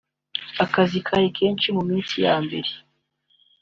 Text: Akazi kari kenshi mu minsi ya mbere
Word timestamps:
Akazi 0.63 0.97
kari 1.07 1.29
kenshi 1.37 1.67
mu 1.75 1.81
minsi 1.89 2.15
ya 2.25 2.35
mbere 2.45 2.71